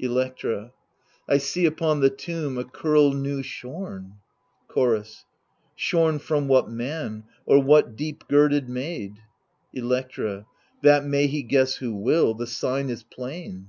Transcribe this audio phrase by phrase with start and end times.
[0.00, 0.72] Electra
[1.28, 4.14] I see upon the tomb a curl new shorn.
[4.66, 5.24] Chorus
[5.76, 9.20] Shorn from what man or what deep girded maid?
[9.72, 10.46] Electra
[10.82, 13.68] That may he guess who will; the sign is plain.